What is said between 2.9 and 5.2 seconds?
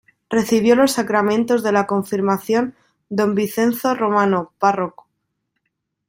Don Vincenzo Romano párroco.